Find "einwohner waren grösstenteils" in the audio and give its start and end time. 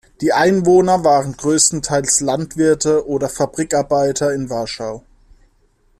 0.33-2.21